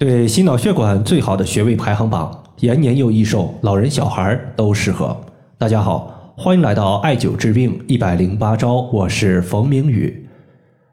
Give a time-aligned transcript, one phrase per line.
[0.00, 5.14] 对心脑血管最好的穴位排行榜，延年又益寿，老人小孩都适合。
[5.58, 10.26] 大家好，欢迎来到艾灸治病一百零八招，我是冯明宇。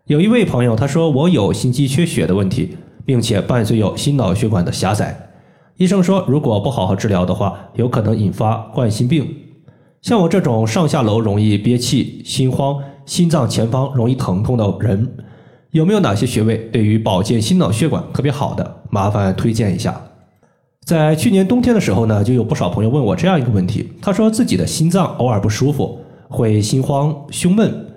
[0.08, 2.76] 有一位朋友他说我有心肌缺血的问题，
[3.06, 5.18] 并且伴随有心脑血管的狭窄，
[5.78, 9.26] 医生说如果不好好治疗的话，有可能引发冠心病。
[10.02, 15.10] 像我这种上下楼容易憋气、心慌、心脏前方容易疼痛的人。
[15.72, 18.77] 有没有哪些穴位对于保健心脑血管特别好的？
[18.90, 20.02] 麻烦推荐一下。
[20.86, 26.00] 在去年冬天的时候呢，就有不少朋友问我这样一个问题：他说自己的心脏偶尔不舒服，
[26.30, 27.88] 会心慌、胸闷，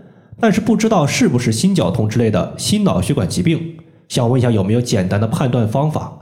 [0.41, 3.77] 但是不知道是不是心绞痛之类的心脑血管疾病，
[4.09, 6.13] 想问一下有没有简单的判断方法？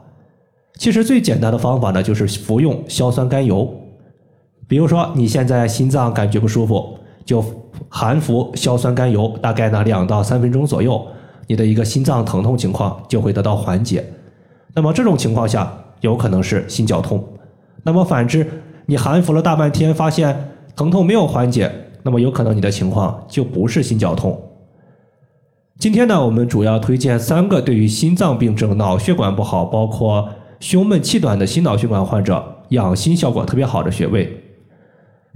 [0.79, 3.69] 其实最简单的方法呢，就是服用硝酸甘油。
[4.69, 7.43] 比如说你现在心脏感觉不舒服，就
[7.89, 11.03] 含服硝酸甘油，大概呢两到三分钟左右。
[11.47, 14.05] 你的一个心脏疼痛情况就会得到缓解，
[14.79, 15.69] 那么这种情况下
[16.03, 17.21] 有可能是心绞痛。
[17.83, 18.47] 那么反之，
[18.87, 21.69] 你含服了大半天，发现疼痛没有缓解，
[22.05, 24.41] 那么有可能你的情况就不是心绞痛。
[25.81, 30.29] 今天呢，我们主要推荐三个对于心脏病症、脑血管不好，包括
[30.61, 34.33] 胸闷气短的心脑血管患者养心效果特别好的穴位。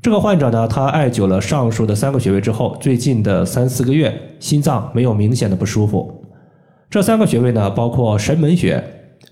[0.01, 6.25] 这个患者呢，他艾灸了上述的三个穴位之后，最近的三四个月心脏没有明显的不舒服。
[6.89, 8.81] 这三个穴位呢，包括神门穴、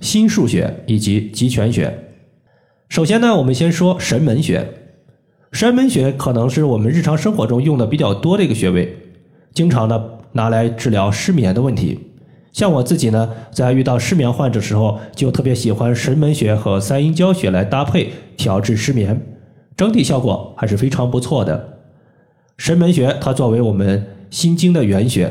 [0.01, 1.93] 心腧穴以及极泉穴。
[2.89, 4.67] 首先呢，我们先说神门穴。
[5.53, 8.97] 神门穴可能是我们日常生活中用的比较多的一个穴位，
[9.53, 11.99] 经常呢拿来治疗失眠的问题。
[12.53, 19.21] 像我自己呢，在遇到失眠患者时候，就特别喜欢神门穴和三阴交穴来搭配调治失眠。
[19.77, 21.79] 整体效果还是非常不错的。
[22.57, 25.31] 神门穴它作为我们心经的原穴，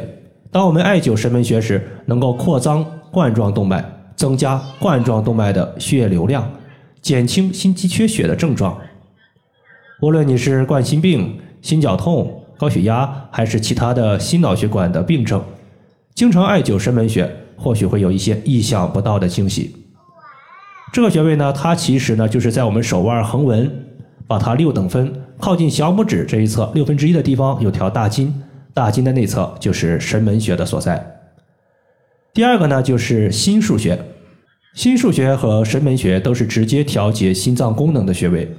[0.49, 3.83] 当我们艾灸神门穴时，能够扩张冠状动脉，
[4.19, 6.45] 增加冠状动脉的血液流量，
[7.01, 8.77] 减轻心肌缺血的症状。
[10.01, 15.41] 无论你是冠心病、心绞痛、高血压，还是其他的心脑血管的病症，
[16.13, 19.73] 经常艾灸神门穴，或许会有一些意想不到的惊喜。
[20.91, 23.85] 这个穴位呢，它其实呢就是在我们手腕横纹。
[24.27, 28.31] 把它六等分，靠近小拇指这一侧六分之一的地方有条大筋，
[28.75, 31.18] 大筋的内侧就是神门穴的所在。
[32.33, 33.99] 第二个呢就是心腧穴，
[34.73, 38.49] 心腧穴和神门穴都是直接调节心脏功能的穴位，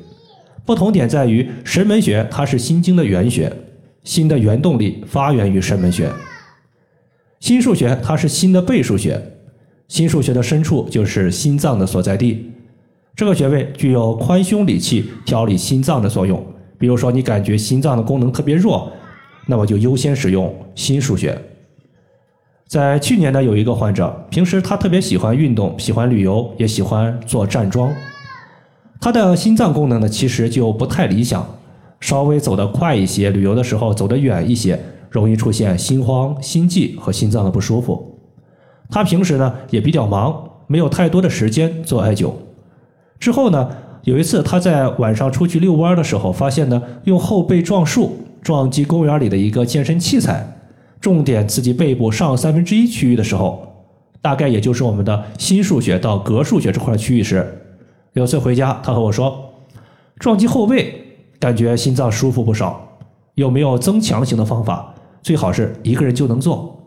[0.66, 3.52] 不同点在于神门穴它是心经的原穴，
[4.04, 6.08] 心的原动力发源于神门穴；
[7.38, 9.20] 心腧穴它是心的背腧穴，
[9.88, 12.50] 心腧穴的深处就是心脏的所在地。
[13.16, 16.44] 这个穴位具有宽胸理气、调理心脏的作用。
[16.78, 18.90] 比如说，你感觉心脏的功能特别弱，
[19.46, 21.38] 那么就优先使用心腧穴。
[22.70, 27.92] 在去年呢，有一个患者，平时他特别喜欢运动、喜欢旅游，也喜欢做站桩。
[29.00, 31.44] 他的心脏功能呢，其实就不太理想，
[31.98, 34.78] 稍微走得快一些，旅游的时候走得远一些，
[35.10, 38.16] 容易出现心慌、心悸和心脏的不舒服。
[38.88, 42.30] 他平时呢也比较忙，没有太多的时间做艾灸。
[43.18, 43.68] 之后呢，
[44.04, 50.46] 有一次他在晚上出去遛弯的时候，发现呢，用后背撞树，撞击公园里的一个健身器材，
[51.00, 53.66] 重点刺激背部上三分之一区域的时候，
[54.20, 57.58] 大概也就是我们的心腧穴到膈腧穴这块区域时，
[58.12, 59.52] 有次回家，他和我说，
[60.18, 60.94] 撞击后背，
[61.38, 62.98] 感觉心脏舒服不少，
[63.34, 64.94] 有没有增强型的方法？
[65.22, 66.78] 最好是一个人就能做。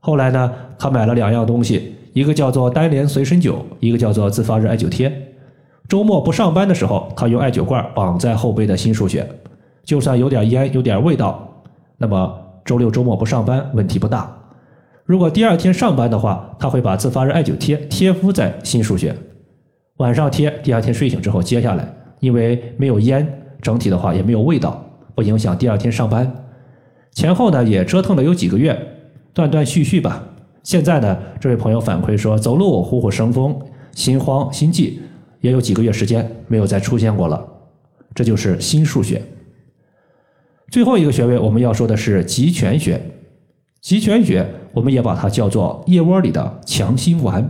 [0.00, 5.12] 后来呢，他买了两样东西，一个叫做单联随身灸，一个叫做自发热艾灸贴。
[5.88, 9.28] 周末不上班的时候，他用艾灸罐绑在后背的心腧穴，
[9.84, 11.48] 就算有点烟、有点味道，
[11.96, 12.32] 那么
[12.66, 14.30] 周六周末不上班问题不大。
[15.04, 19.14] 如果第二天上班的话，他会把自发热艾灸贴贴敷在心腧穴，
[19.98, 21.88] 晚上贴，第二天睡醒之后揭下来，
[22.18, 23.26] 因为没有烟，
[23.62, 24.84] 整体的话也没有味道，
[25.14, 26.44] 不影响第二天上班。
[27.12, 28.76] 前后呢也折腾了有几个月，
[29.32, 30.22] 断断续续吧。
[30.64, 33.56] 现在呢，这位朋友反馈说，走路虎虎生风，
[33.92, 35.00] 心慌心悸。
[35.40, 37.46] 也有几个月时间没有再出现过了，
[38.12, 39.22] 这就是心腧穴。
[40.70, 43.00] 最后一个穴位我们要说的是极泉穴，
[43.80, 47.48] 极泉穴我们也把它叫做腋窝里的强心丸，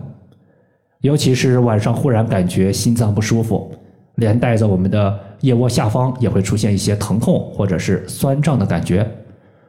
[1.00, 3.72] 尤其是晚上忽然感觉心脏不舒服，
[4.16, 9.08] 连带着我们的腋窝下方也会出现一些疼痛或者是酸胀的感觉，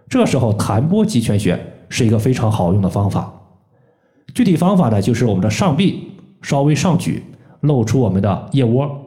[0.10, 1.60] 这时候弹拨极泉穴
[1.90, 3.34] 是一个非常好用的方法。
[4.34, 6.12] 具体方法呢，就是我们的上臂
[6.42, 7.24] 稍微上举。
[7.62, 9.07] 露出我们的腋窝，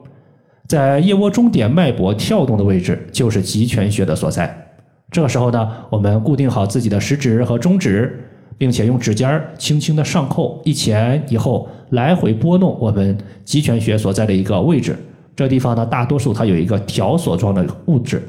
[0.71, 4.69] 在腋窝中点脉搏跳动的位置就是极泉穴的所在。
[5.11, 8.25] 这个时候呢，我们固定好自己的食指和中指，
[8.57, 14.97] 并且用指尖轻轻的上扣，一前一后来回拨弄我们极泉穴所在的一个位置。
[15.35, 18.23] 这地方呢，大多数它有一个条索状的物质，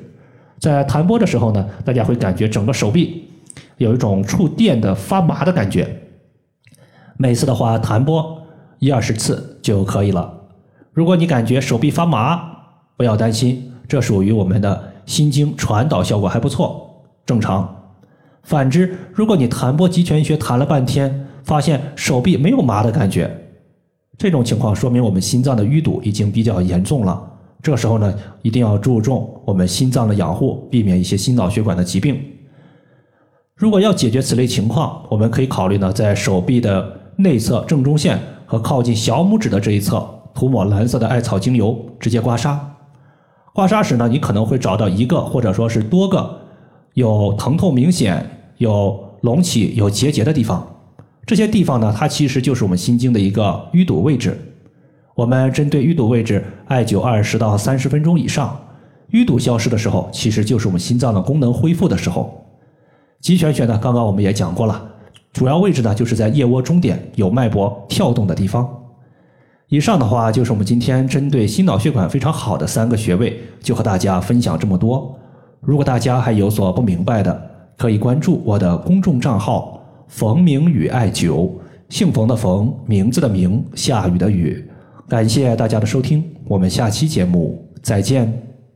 [0.57, 3.23] 在弹拨的时候呢，大家会感觉整个手臂
[3.77, 5.87] 有一种触电的发麻的感觉。
[7.17, 8.41] 每次的话，弹拨
[8.79, 10.40] 一二十次就可以了。
[10.93, 12.41] 如果你感觉手臂发麻，
[12.97, 17.77] 不要担心，这属于我们的心经传导效果还不错，正常。
[18.43, 23.29] 反之，如果你弹拨极泉穴弹了半天，发现手臂没有麻的感觉。
[24.17, 27.27] 这种情况说明我们心脏的淤堵已经比较严重了。
[27.63, 32.19] 这时候呢，一定要注重我们心脏的养护，避免一些心脑血管的疾病。
[33.55, 42.57] 如果要解决此类情况，我们可以考虑呢，在手臂的内侧正中线和靠近小拇指的这一侧涂抹蓝色的艾草精油，直接刮痧。
[43.54, 46.39] 刮痧时呢，你可能会找到一个或者说是多个
[46.94, 48.25] 有疼痛明显、
[48.57, 50.66] 有隆起、有结节的地方。
[51.25, 54.39] 这些地方呢，它其实就是我们心经的一个淤堵位置。
[55.13, 58.57] 我们针对淤堵位置艾灸二十到三十分钟以上，
[59.12, 62.45] 淤堵消失的时候，其实就是我们心脏的功能恢复的时候。
[63.19, 64.81] 极泉穴呢，刚刚我们也讲过了，
[65.33, 68.68] 主要位置呢就是在腋窝中点有脉搏跳动的地方。
[69.71, 75.18] 以上的话就是我们今天针对心脑血管非常好的三个穴位，就和大家分享这么多。
[75.62, 77.41] 如果大家还有所不明白的，
[77.77, 79.81] 可以关注我的公众账号。
[80.09, 81.50] 冯明宇艾灸，
[81.88, 84.69] 姓冯的冯，名字的名，下雨的雨。
[85.07, 88.50] 感谢大家的收听，我们下期节目再见。